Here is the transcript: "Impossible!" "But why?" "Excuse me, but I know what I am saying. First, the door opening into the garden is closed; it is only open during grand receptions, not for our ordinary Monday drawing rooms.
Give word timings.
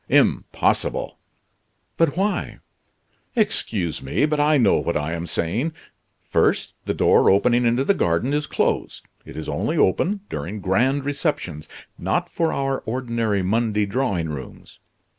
"Impossible!" 0.09 1.19
"But 1.95 2.17
why?" 2.17 2.57
"Excuse 3.35 4.01
me, 4.01 4.25
but 4.25 4.39
I 4.39 4.57
know 4.57 4.77
what 4.79 4.97
I 4.97 5.13
am 5.13 5.27
saying. 5.27 5.73
First, 6.23 6.73
the 6.85 6.95
door 6.95 7.29
opening 7.29 7.65
into 7.67 7.83
the 7.83 7.93
garden 7.93 8.33
is 8.33 8.47
closed; 8.47 9.05
it 9.25 9.37
is 9.37 9.47
only 9.47 9.77
open 9.77 10.21
during 10.27 10.59
grand 10.59 11.05
receptions, 11.05 11.69
not 11.99 12.29
for 12.29 12.51
our 12.51 12.79
ordinary 12.87 13.43
Monday 13.43 13.85
drawing 13.85 14.29
rooms. 14.29 14.79